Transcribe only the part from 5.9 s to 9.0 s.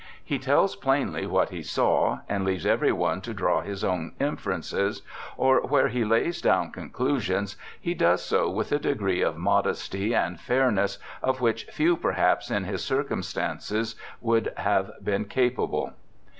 la^'^s down con clusions he does so with a